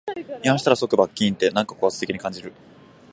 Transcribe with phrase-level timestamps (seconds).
[0.43, 2.51] 違反したら即罰金って、なんか高圧的に感じる